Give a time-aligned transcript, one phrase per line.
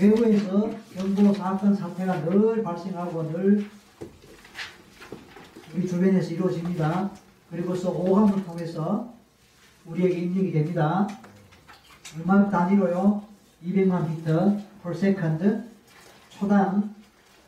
[0.00, 3.68] 외부에서 정보, 사건, 사태가 늘 발생하고 늘
[5.74, 7.10] 우리 주변에서 이루어집니다.
[7.50, 9.12] 그리고 또 오함을 통해서
[9.86, 11.08] 우리에게 입력이 됩니다.
[12.16, 13.22] 얼마 단위로요?
[13.66, 15.62] 200만 비트 per second
[16.30, 16.94] 초당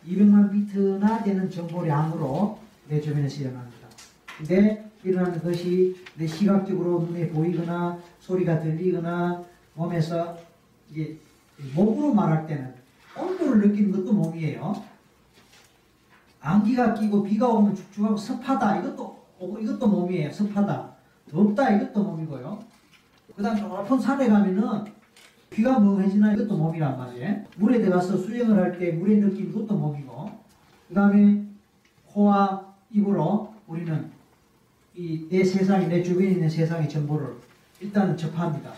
[0.06, 2.58] 200만 비트나 되는 정보량으로
[2.88, 3.88] 내 주변에서 일어납니다.
[4.38, 9.44] 근데 일어나는 것이 내 시각적으로 눈에 보이거나 소리가 들리거나
[9.74, 10.36] 몸에서
[10.90, 11.18] 이게
[11.74, 12.74] 몸으로 말할 때는
[13.16, 14.82] 온도를 느끼는 것도 몸이에요.
[16.40, 19.04] 안기가 끼고 비가 오면 축축하고 습하다 이것도
[19.38, 20.32] 어, 이것도 몸이에요.
[20.32, 20.94] 습하다
[21.30, 22.58] 덥다 이것도 몸이고요.
[23.36, 24.84] 그다음 높은 산에 가면은
[25.50, 27.44] 비가 멍해지나 이것도 몸이란 말이에요.
[27.56, 30.30] 물에 들어가서 수영을 할 때 물의 느낌 그것도 몸이고
[30.88, 31.44] 그 다음에
[32.06, 34.10] 코와 입으로 우리는
[34.96, 37.34] 이 내 세상이 내 주변에 있는 세상의 정보를
[37.80, 38.72] 일단은 접합니다.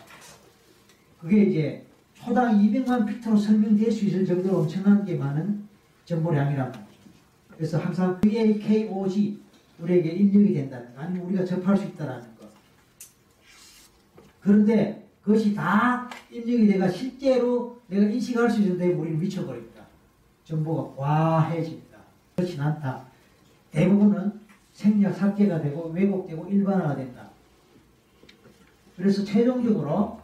[1.21, 1.87] 그게 이제
[2.25, 5.67] 초당 200만 피트로 설명될 수 있을 정도로 엄청난 게 많은
[6.05, 6.87] 정보량이란 말이죠.
[7.57, 9.41] 그래서 항상 VAKOG
[9.81, 12.47] 우리에게 입력이 된다는 거 아니면 우리가 접할 수 있다는 거.
[14.41, 19.83] 그런데 그것이 다 입력이 돼가 실제로 내가 인식할 수 있는 데 우리는 미쳐버립니다.
[20.45, 21.99] 정보가 과해집니다.
[22.37, 23.05] 그렇진 않다.
[23.73, 24.41] 대부분은
[24.73, 27.31] 생략 삭제가 되고 왜곡되고 일반화가 된다.
[28.97, 30.22] 그래서 최종적으로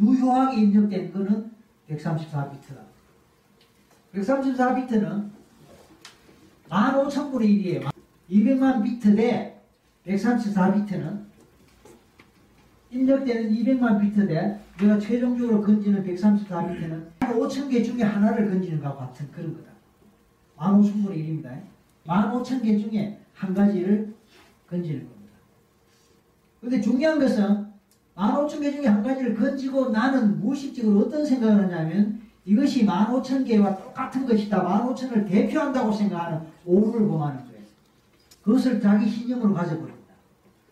[0.00, 1.50] 유효하게 입력된 거는
[1.90, 2.78] 134비트다.
[4.14, 5.30] 134비트는
[6.68, 7.90] 15,000분의 1이에요.
[8.30, 9.60] 200만 비트 대
[10.06, 11.26] 134비트는
[12.90, 19.54] 입력되는 200만 비트 대 내가 최종적으로 건지는 134비트는 5,000개 중에 하나를 건지는 것과 같은 그런
[19.54, 19.70] 거다.
[20.56, 21.60] 15,000분의 1입니다.
[22.06, 24.14] 15,000개 중에 한 가지를
[24.68, 25.32] 건지는 겁니다.
[26.60, 27.67] 근데 중요한 것은
[28.18, 34.64] 15,000개 중에 한 가지를 건지고 나는 무의식적으로 어떤 생각을 하냐면 이것이 15,000개와 똑같은 것이다.
[34.64, 37.62] 15,000을 대표한다고 생각하는 오류를 범하는 거예요.
[38.42, 40.14] 그것을 자기 신념으로 가져버립니다.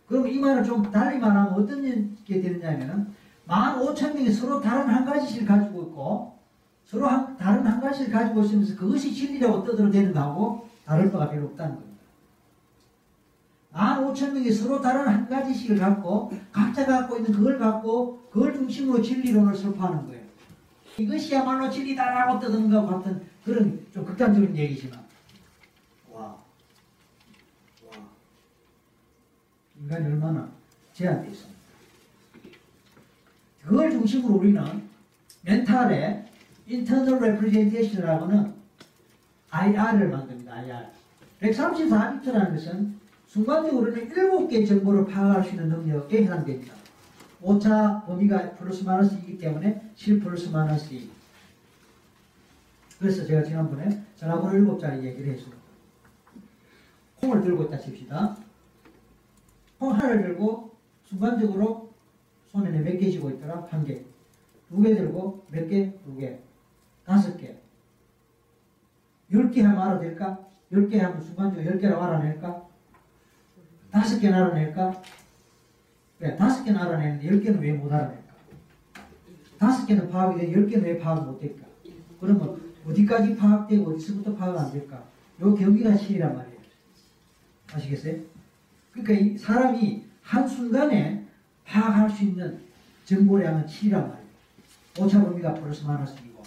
[0.08, 1.82] 그럼 이 말을 좀 달리 말하면 어떤
[2.24, 3.14] 게 되느냐면은
[3.46, 6.36] 15,000명이 서로 다른 한 가지씩 가지고 있고
[6.84, 11.76] 서로 한, 다른 한 가지를 가지고 있으면서 그것이 진리라고 떠들어대는 거하고 다를 바가 별로 없다는
[11.76, 11.95] 겁니다.
[13.76, 20.06] 15,000명이 서로 다른 한 가지씩을 갖고 각자 갖고 있는 그걸 갖고 그걸 중심으로 진리론을 설파하는
[20.06, 20.24] 거예요.
[20.98, 24.98] 이것이야말로 진리다라고 떠드는 것 같은 그런 좀 극단적인 얘기지만
[26.10, 26.38] 와, 와
[29.78, 30.48] 인간이 얼마나
[30.94, 31.60] 제한되어 있습니다.
[33.62, 34.88] 그걸 중심으로 우리는
[35.42, 36.24] 멘탈의
[36.66, 38.54] internal representation이라고는
[39.50, 40.54] IR을 만듭니다.
[40.54, 40.86] IR.
[41.42, 43.05] 134비트라는 것은
[43.36, 46.74] 순간적으로는 7개의 정보를 파악할 수 있는 능력에 해당됩니다.
[47.42, 51.10] 오차 범위가 플러스 마이너스 이기 때문에 7 플러스 마이너스 2.
[52.98, 55.54] 그래서 제가 지난번에 전화번호 7자리 얘기를 했습니다.
[57.20, 58.38] 콩을 들고 있다 칩시다.
[59.78, 61.90] 콩 하나를 들고 순간적으로
[62.50, 63.66] 손에 몇 개 쥐고 있더라?
[63.68, 64.02] 한 개.
[64.70, 65.92] 두 개 들고 몇 개?
[66.06, 66.38] 두 개.
[67.04, 67.54] 다섯 개.
[69.30, 70.38] 열 개 하면 알아될까?
[70.72, 72.65] 열 개 하면 순간적으로 열 개라고 알아낼까?
[73.96, 75.02] 다섯 개는 알아낼까?
[76.18, 76.36] 왜?
[76.36, 78.34] 다섯 개는 알아내는데 열 개는 왜 못 알아낼까?
[79.58, 81.64] 다섯 개는 파악이 돼, 열 개는 왜 파악 못 될까?
[82.20, 85.02] 그러면 어디까지 파악되고 어디서부터 파악 안 될까?
[85.40, 86.58] 요 경기가 실이란 말이에요.
[87.72, 88.16] 아시겠어요?
[88.92, 91.26] 그러니까 사람이 한순간에
[91.64, 92.60] 파악할 수 있는
[93.06, 94.26] 정보량은 7이란 말이에요.
[95.00, 96.42] 오차 범위가 플러스 마이너스 이고.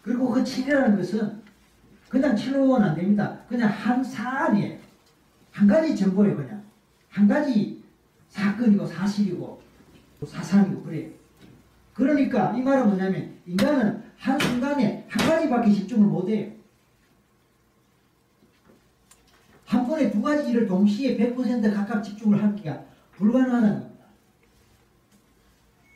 [0.00, 1.42] 그리고 그 7이라는 것은
[2.08, 3.40] 그냥 7로는 안 됩니다.
[3.50, 4.81] 그냥 한 사안이에요.
[5.52, 6.62] 한 가지 정보예요, 그냥.
[7.08, 7.82] 한 가지
[8.28, 9.62] 사건이고 사실이고
[10.26, 11.10] 사상이고 그래요.
[11.94, 16.50] 그러니까 이 말은 뭐냐면 인간은 한순간에 한 가지밖에 집중을 못해요.
[19.66, 22.84] 한 번에 두 가지 일을 동시에 100% 각각 집중을 하기가
[23.16, 24.04] 불가능하다는 겁니다.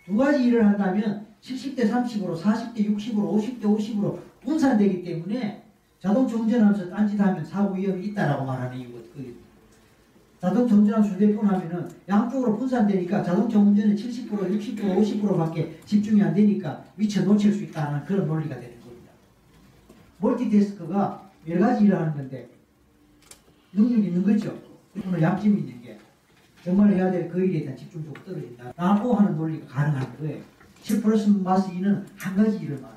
[0.04, 5.64] 두 가지 일을 한다면 70대 30으로 40대 60으로 50대 50으로 분산되기 때문에
[5.98, 9.45] 자동차 운전하면서 딴짓하면 사고 위험이 있다라고 말하는 이유가 그
[10.40, 17.24] 자동차 운전하면서 휴대폰 하면은 양쪽으로 분산되니까 자동차 운전은 70%, 60%, 50%밖에 집중이 안 되니까 미처
[17.24, 19.10] 놓칠 수 있다는 그런 논리가 되는 겁니다.
[20.18, 22.48] 멀티태스크가 여러 가지 일을 하는 건데
[23.72, 24.58] 능력이 있는 거죠.
[25.06, 25.98] 오늘 약점이 있는 게
[26.64, 28.72] 정말 해야 될 그 일에 대한 집중도가 떨어진다.
[28.76, 30.42] 라고 하는 논리가 가능한 거예요.
[30.82, 32.96] 10 플러스 마스 2는 한 가지 일을 말합니다.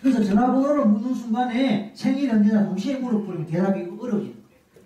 [0.00, 4.39] 그래서 전화번호를 묻는 순간에 생일 언제나 동시에 물어보면 대답이 거예요.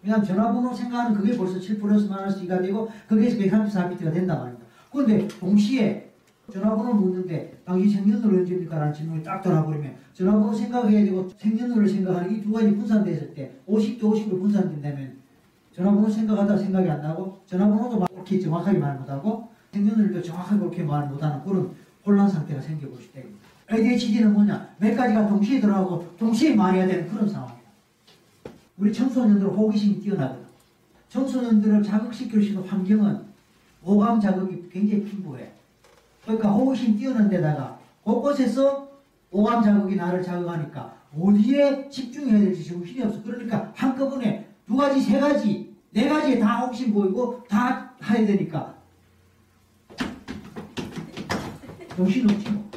[0.05, 4.67] 왜냐하면 전화번호 생각하는 그게 벌써 7 플러스 마이너스 2가 되고 거기에서 134비트가 된단 말입니다.
[4.93, 6.11] 그런데 동시에
[6.53, 8.79] 전화번호 묻는데 당시 생년월일 언제입니까?
[8.79, 14.01] 라는 질문이 딱 돌아버리면 전화번호 생각해야 되고 생년월일 생각하는 이 두 가지 분산됐을 때 50대
[14.03, 15.17] 50으로 분산된다면
[15.75, 21.09] 전화번호 생각하다 생각이 안 나고 전화번호도 막 이렇게 정확하게 말 못하고 생년월일도 정확하게 그렇게 말
[21.09, 21.71] 못하는 그런
[22.05, 22.73] 혼란 상태가 수
[23.09, 23.27] 있다.
[23.73, 24.69] ADHD는 뭐냐?
[24.79, 27.54] 몇 가지가 동시에 들어가고 동시에 말해야 되는 그런 상황이에요.
[28.85, 30.45] 우리 청소년들 호기심이 뛰어나거든.
[31.09, 33.19] 청소년들을 자극시킬 수 있는 환경은
[33.83, 35.53] 오감 자극이 굉장히 풍부해.
[36.23, 38.87] 그러니까 호기심 뛰어난 데다가 곳곳에서
[39.31, 43.23] 오감 자극이 나를 자극하니까 어디에 집중해야 될지 정신이 없어.
[43.23, 48.75] 그러니까 한꺼번에 두 가지, 세 가지, 네 가지에 다 호기심 보이고 다 해야 되니까
[51.97, 52.71] 정신 없지 뭐.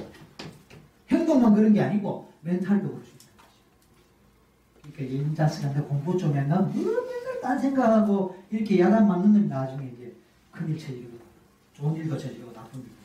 [1.11, 2.87] 행동만 그런 게 아니고 멘탈도.
[2.87, 3.16] 그러니까
[5.05, 6.59] 인자스한테 공부 좀 했나?
[6.59, 10.15] 뭐 맨날 딴 생각하고 이렇게 야단 맞는 놈이 나중에 이제
[10.51, 11.17] 큰일 쳐지고
[11.73, 12.97] 좋은 일도 쳐지고 나쁜 일도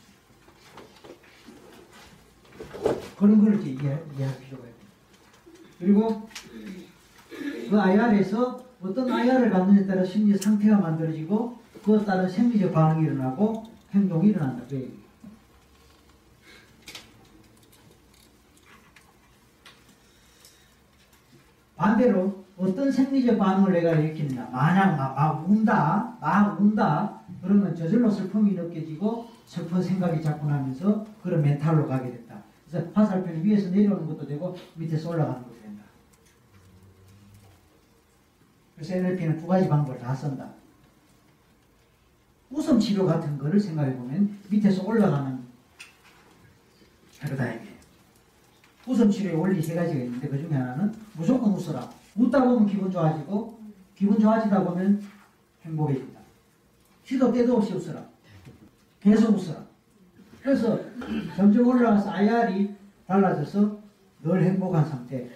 [3.18, 4.82] 그런 걸 이제 이해, 이해할 필요가 있고
[5.78, 6.28] 그리고
[7.70, 14.28] 그 IR에서 어떤 IR을 갖느냐에 따라 심리 상태가 만들어지고 그에 따른 생리적 반응이 일어나고 행동이
[14.28, 14.64] 일어난다.
[14.68, 15.02] 그 얘기예요.
[21.82, 28.52] 반대로 어떤 생리적 반응을 내가 일으키느냐 만약 막, 막 운다 막 운다 그러면 저절로 슬픔이
[28.52, 32.40] 느껴지고 슬픈 생각이 자꾸 나면서 그런 멘탈로 가게 된다.
[32.70, 35.82] 그래서 화살표는 위에서 내려오는 것도 되고 밑에서 올라가는 것도 된다.
[38.76, 40.50] 그래서 NLP는 두 가지 방법을 다 쓴다.
[42.50, 45.42] 웃음 치료 같은 거를 생각해 보면 밑에서 올라가는
[47.18, 47.71] 패러다임이에요
[48.86, 51.88] 웃음 치료의 원리 세 가지가 있는데 그 중에 하나는 무조건 웃어라.
[52.16, 53.58] 웃다 보면 기분 좋아지고
[53.94, 55.02] 기분 좋아지다 보면
[55.64, 56.20] 행복해진다.
[57.04, 58.02] 시도 때도 없이 웃어라.
[59.00, 59.64] 계속 웃어라.
[60.42, 60.80] 그래서
[61.36, 62.74] 점점 올라가서 IR이
[63.06, 63.78] 달라져서
[64.24, 65.28] 늘 행복한 상태,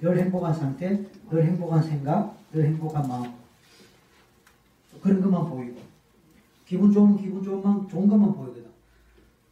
[0.00, 3.32] 늘 행복한 상태, 늘 행복한 생각, 늘 행복한 마음.
[5.02, 5.80] 그런 것만 보이고
[6.66, 8.66] 기분 좋으면 기분 좋은, 좋은 것만 보이거든.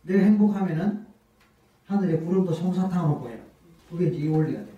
[0.05, 1.04] 늘 행복하면은
[1.95, 3.39] 하늘의 구름도 솜사탕으로 보여요.
[3.91, 4.75] 그게 이제 이 원리가 되는데.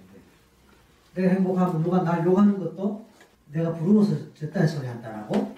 [1.15, 3.07] 내가 행복하면 누가 날 욕하는 것도
[3.53, 5.55] 내가 부러워서 저딴 소리 한다라고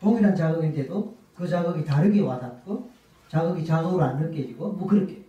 [0.00, 2.90] 동일한 자극인데도 그 자극이 다르게 와닿고
[3.28, 5.24] 자극이 자극으로 안 느껴지고 뭐 그렇게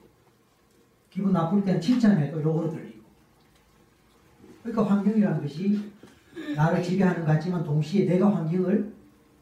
[1.10, 3.04] 기분 나쁠 때는 칭찬해도 욕으로 들리고
[4.62, 5.92] 그러니까 환경이라는 것이
[6.56, 8.94] 나를 지배하는 것 같지만 동시에 내가 환경을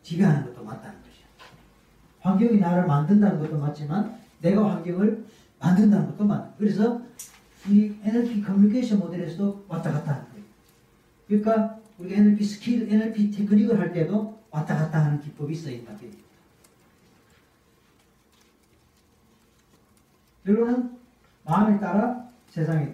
[0.01, 1.04] 지배하는 것도 맞다는 것이야.
[2.25, 5.23] 환경이 나를 만든다는 것도 맞지만 내가 환경을
[5.59, 6.51] 만든다는 것도 맞아.
[6.57, 6.99] 그래서
[7.67, 10.43] 이 NLP 커뮤니케이션 모델에서도 왔다 갔다 하는 거예요.
[11.27, 15.93] 그러니까 우리가 NLP 스킬, NLP 테크닉을 할 때도 왔다 갔다 하는 기법이 있어 있다.
[20.43, 20.91] 결론은
[21.43, 22.87] 마음에 따라 세상이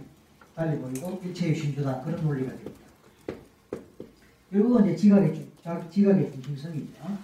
[0.55, 2.81] 달리 보이고 일체의 신주다 그런 논리가 됩니다.
[4.51, 5.47] 결국은 이제 지각의
[5.89, 7.17] 지각의 중심성이죠.